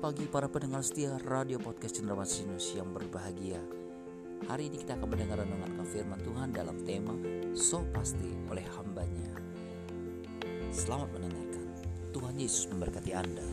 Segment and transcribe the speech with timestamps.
[0.00, 3.60] Pagi para pendengar setia Radio Podcast Cendrawasih Sinus yang berbahagia.
[4.48, 7.12] Hari ini kita akan mendengar renungan firman Tuhan dalam tema
[7.52, 9.28] So Pasti oleh hambanya.
[10.72, 11.68] Selamat mendengarkan.
[12.16, 13.44] Tuhan Yesus memberkati Anda.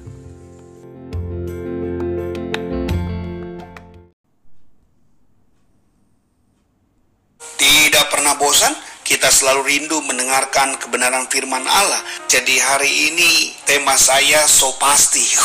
[7.60, 8.72] Tidak pernah bosan,
[9.08, 12.04] kita selalu rindu mendengarkan kebenaran firman Allah.
[12.28, 15.24] Jadi hari ini tema saya so pasti.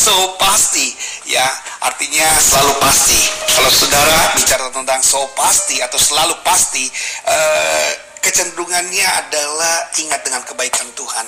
[0.00, 0.94] So pasti.
[1.26, 1.44] Ya,
[1.82, 3.20] artinya selalu pasti.
[3.52, 6.88] Kalau saudara bicara tentang so pasti atau selalu pasti,
[7.26, 7.90] eh,
[8.22, 11.26] kecenderungannya adalah ingat dengan kebaikan Tuhan.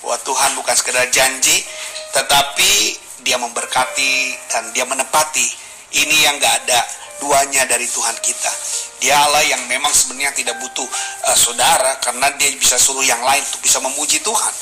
[0.00, 1.66] Bahwa Tuhan bukan sekedar janji,
[2.16, 4.14] tetapi dia memberkati
[4.48, 5.46] dan dia menepati.
[5.94, 6.80] Ini yang gak ada
[7.20, 8.52] duanya dari Tuhan kita.
[9.02, 10.86] Dia Allah yang memang sebenarnya tidak butuh
[11.28, 14.54] uh, saudara karena dia bisa suruh yang lain untuk bisa memuji Tuhan.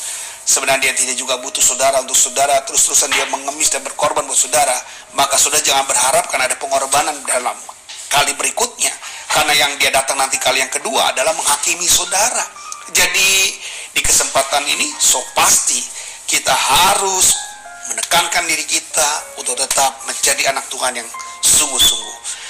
[0.43, 4.75] Sebenarnya dia tidak juga butuh saudara untuk saudara terus-terusan dia mengemis dan berkorban buat saudara.
[5.15, 7.55] Maka saudara jangan berharap karena ada pengorbanan dalam
[8.11, 8.91] kali berikutnya.
[9.33, 12.45] Karena yang dia datang nanti kali yang kedua adalah menghakimi saudara.
[12.93, 13.31] Jadi
[13.95, 15.81] di kesempatan ini so pasti
[16.27, 17.33] kita harus
[17.93, 21.09] menekankan diri kita untuk tetap menjadi anak Tuhan yang
[21.45, 22.42] sungguh-sungguh.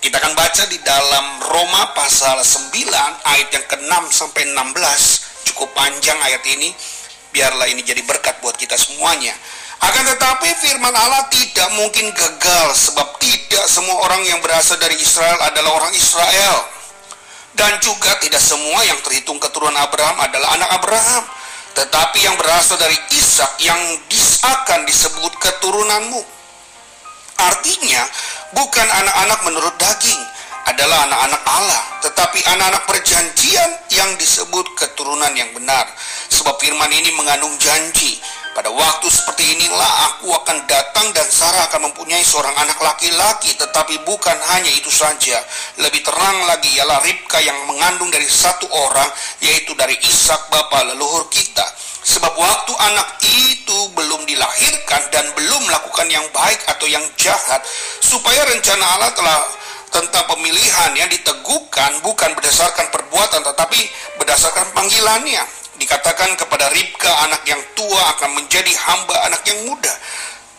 [0.00, 2.72] Kita akan baca di dalam Roma pasal 9
[3.20, 5.44] ayat yang ke-6 sampai 16.
[5.52, 6.72] Cukup panjang ayat ini.
[7.36, 9.36] Biarlah ini jadi berkat buat kita semuanya.
[9.84, 15.36] Akan tetapi firman Allah tidak mungkin gagal sebab tidak semua orang yang berasal dari Israel
[15.44, 16.56] adalah orang Israel.
[17.52, 21.24] Dan juga tidak semua yang terhitung keturunan Abraham adalah anak Abraham.
[21.76, 23.80] Tetapi yang berasal dari Ishak yang
[24.48, 26.39] akan disebut keturunanmu.
[27.40, 28.04] Artinya,
[28.52, 30.20] bukan anak-anak menurut daging,
[30.68, 35.88] adalah anak-anak Allah, tetapi anak-anak perjanjian yang disebut keturunan yang benar.
[36.28, 41.90] Sebab firman ini mengandung janji, pada waktu seperti inilah aku akan datang dan Sarah akan
[41.90, 45.40] mempunyai seorang anak laki-laki, tetapi bukan hanya itu saja.
[45.80, 49.08] Lebih terang lagi ialah Ribka yang mengandung dari satu orang,
[49.40, 51.64] yaitu dari Ishak bapa leluhur kita.
[52.04, 57.62] Sebab waktu anak itu belum dilahirkan dan belum melakukan yang baik atau yang jahat,
[58.02, 59.38] supaya rencana Allah telah
[59.90, 63.80] tentang pemilihan yang diteguhkan bukan berdasarkan perbuatan tetapi
[64.22, 65.42] berdasarkan panggilannya.
[65.80, 69.90] Dikatakan kepada Ribka anak yang tua akan menjadi hamba anak yang muda.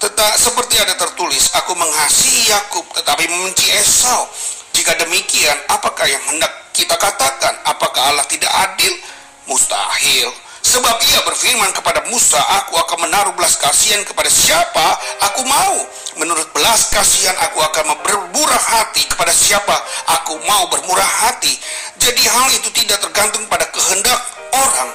[0.01, 4.25] Tetap seperti ada tertulis, aku mengasihi Yakub tetapi membenci Esau.
[4.73, 7.53] Jika demikian, apakah yang hendak kita katakan?
[7.69, 8.97] Apakah Allah tidak adil?
[9.45, 10.33] Mustahil.
[10.61, 14.97] Sebab ia berfirman kepada Musa, aku akan menaruh belas kasihan kepada siapa
[15.31, 15.77] aku mau.
[16.21, 19.73] Menurut belas kasihan aku akan bermurah hati kepada siapa
[20.21, 21.57] aku mau bermurah hati.
[21.97, 24.19] Jadi hal itu tidak tergantung pada kehendak
[24.53, 24.89] orang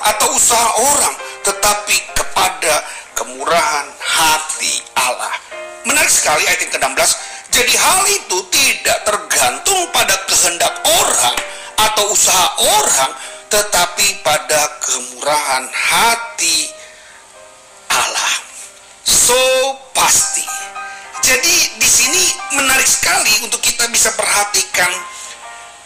[0.00, 1.14] atau usaha orang,
[1.44, 2.74] tetapi kepada
[3.16, 5.36] kemurahan hati Allah.
[5.84, 7.10] Menarik sekali ayat yang ke-16.
[7.50, 11.36] Jadi hal itu tidak tergantung pada kehendak orang
[11.76, 12.46] atau usaha
[12.80, 13.10] orang,
[13.50, 16.70] tetapi pada kemurahan hati
[17.90, 18.34] Allah.
[19.02, 19.36] So
[19.90, 20.46] pasti.
[21.20, 22.22] Jadi di sini
[22.56, 24.88] menarik sekali untuk kita bisa perhatikan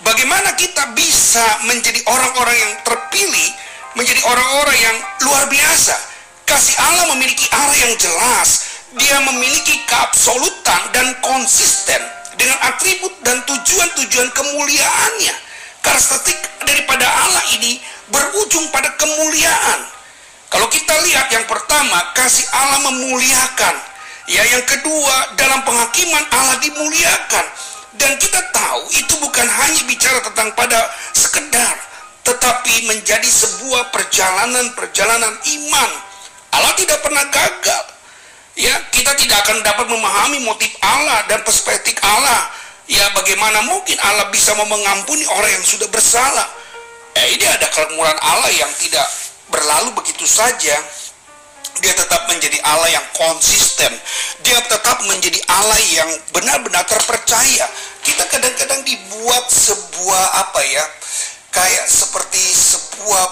[0.04, 3.48] bagaimana kita bisa menjadi orang-orang yang terpilih,
[3.96, 5.96] menjadi orang-orang yang luar biasa.
[6.44, 8.76] Kasih Allah memiliki arah yang jelas.
[8.94, 11.98] Dia memiliki keabsolutan dan konsisten
[12.38, 15.34] dengan atribut dan tujuan-tujuan kemuliaannya.
[15.84, 17.76] Karakteristik daripada Allah ini
[18.08, 19.84] berujung pada kemuliaan.
[20.48, 23.74] Kalau kita lihat yang pertama, kasih Allah memuliakan.
[24.24, 27.46] Ya, yang kedua, dalam penghakiman Allah dimuliakan.
[28.00, 31.76] Dan kita tahu itu bukan hanya bicara tentang pada sekedar,
[32.26, 35.90] tetapi menjadi sebuah perjalanan-perjalanan iman.
[36.56, 37.84] Allah tidak pernah gagal.
[38.56, 42.53] Ya, kita tidak akan dapat memahami motif Allah dan perspektif Allah
[42.84, 46.44] Ya bagaimana mungkin Allah bisa mengampuni orang yang sudah bersalah?
[47.16, 49.06] Eh ini ada kemurahan Allah yang tidak
[49.48, 50.76] berlalu begitu saja.
[51.80, 53.90] Dia tetap menjadi Allah yang konsisten.
[54.44, 57.66] Dia tetap menjadi Allah yang benar-benar terpercaya.
[58.04, 60.84] Kita kadang-kadang dibuat sebuah apa ya?
[61.50, 63.24] Kayak seperti sebuah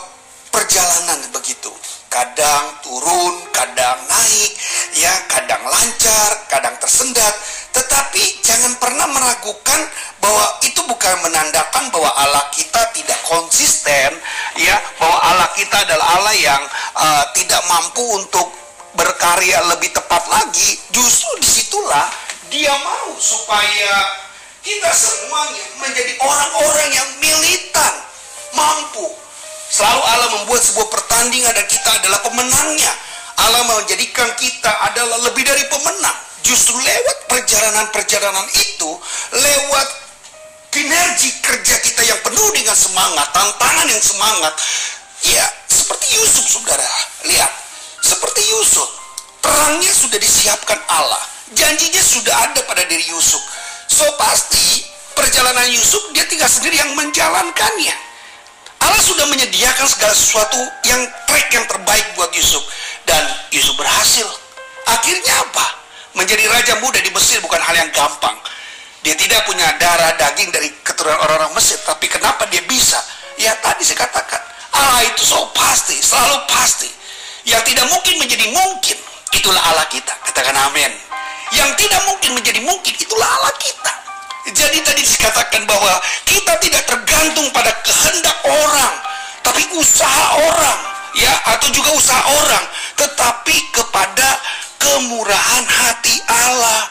[0.49, 1.71] perjalanan begitu.
[2.09, 4.53] Kadang turun, kadang naik,
[4.97, 7.35] ya kadang lancar, kadang tersendat
[7.73, 9.81] tetapi jangan pernah meragukan
[10.21, 14.15] bahwa itu bukan menandakan bahwa Allah kita tidak konsisten,
[14.61, 16.63] ya, bahwa Allah kita adalah Allah yang
[16.95, 18.53] uh, tidak mampu untuk
[18.95, 20.79] berkarya lebih tepat lagi.
[20.93, 22.07] Justru di situlah
[22.53, 23.93] Dia mau supaya
[24.61, 27.93] kita semuanya menjadi orang-orang yang militan,
[28.53, 29.09] mampu.
[29.73, 32.93] Selalu Allah membuat sebuah pertandingan dan kita adalah pemenangnya.
[33.41, 36.19] Allah menjadikan kita adalah lebih dari pemenang.
[36.43, 38.91] Justru lewat perjalanan-perjalanan itu,
[39.33, 39.89] lewat
[40.73, 44.53] kinerja kerja kita yang penuh dengan semangat, tantangan yang semangat.
[45.23, 46.89] Ya, seperti Yusuf, saudara.
[47.29, 47.53] Lihat,
[48.03, 48.89] seperti Yusuf.
[49.39, 51.23] Perangnya sudah disiapkan Allah.
[51.53, 53.43] Janjinya sudah ada pada diri Yusuf.
[53.87, 54.83] So, pasti
[55.15, 57.95] perjalanan Yusuf, dia tinggal sendiri yang menjalankannya.
[58.83, 60.59] Allah sudah menyediakan segala sesuatu
[60.91, 62.67] yang track yang terbaik buat Yusuf.
[63.07, 63.23] Dan
[63.55, 64.27] Yusuf berhasil.
[64.91, 65.82] Akhirnya apa?
[66.13, 68.37] Menjadi raja muda di Mesir bukan hal yang gampang.
[69.03, 71.81] Dia tidak punya darah daging dari keturunan orang-orang Mesir.
[71.83, 73.01] Tapi kenapa dia bisa?
[73.41, 74.41] Ya tadi saya katakan.
[74.73, 76.89] Allah itu so pasti, selalu pasti.
[77.45, 78.97] Yang tidak mungkin menjadi mungkin.
[79.33, 80.15] Itulah Allah kita.
[80.29, 80.93] Katakan amin.
[81.53, 82.95] Yang tidak mungkin menjadi mungkin.
[82.95, 83.93] Itulah Allah kita.
[84.51, 88.95] Jadi tadi dikatakan bahwa kita tidak tergantung pada kehendak orang,
[89.39, 90.79] tapi usaha orang,
[91.15, 92.65] ya, atau juga usaha orang,
[92.99, 94.29] tetapi kepada
[94.83, 96.91] kemurahan hati Allah.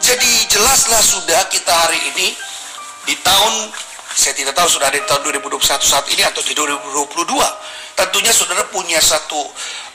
[0.00, 2.32] Jadi jelaslah sudah kita hari ini
[3.04, 3.68] di tahun
[4.16, 7.28] saya tidak tahu sudah ada di tahun 2021 saat ini atau di 2022.
[7.98, 9.38] Tentunya saudara punya satu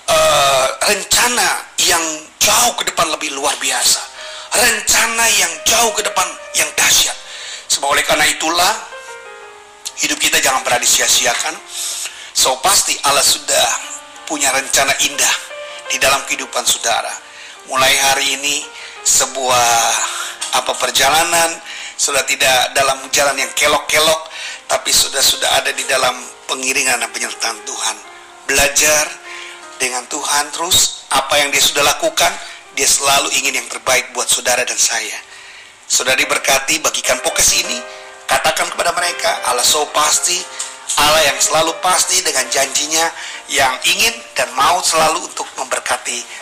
[0.08, 1.50] uh, rencana
[1.82, 2.04] yang
[2.38, 4.14] jauh ke depan lebih luar biasa
[4.54, 7.18] rencana yang jauh ke depan yang dahsyat.
[7.74, 8.74] Sebab oleh karena itulah
[9.98, 11.58] hidup kita jangan pernah disia-siakan.
[12.38, 13.68] So pasti Allah sudah
[14.30, 15.53] punya rencana indah
[15.94, 17.14] di dalam kehidupan saudara.
[17.70, 18.66] Mulai hari ini
[19.06, 19.74] sebuah
[20.58, 21.54] apa perjalanan
[21.94, 24.26] sudah tidak dalam jalan yang kelok-kelok
[24.66, 26.18] tapi sudah sudah ada di dalam
[26.50, 27.98] pengiringan dan penyertaan Tuhan.
[28.50, 29.06] Belajar
[29.78, 32.34] dengan Tuhan terus apa yang dia sudah lakukan
[32.74, 35.14] dia selalu ingin yang terbaik buat saudara dan saya.
[35.86, 37.78] Saudara diberkati, bagikan pokes ini.
[38.26, 40.42] Katakan kepada mereka, Allah so pasti,
[40.98, 43.06] Allah yang selalu pasti dengan janjinya
[43.52, 45.83] yang ingin dan mau selalu untuk memberkati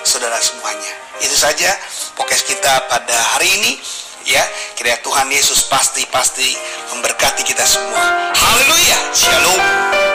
[0.01, 0.93] saudara semuanya.
[1.21, 1.69] Itu saja
[2.17, 3.73] pokes kita pada hari ini.
[4.21, 4.45] Ya,
[4.77, 6.53] kira Tuhan Yesus pasti-pasti
[6.93, 8.33] memberkati kita semua.
[8.37, 8.97] Haleluya.
[9.17, 10.10] Shalom.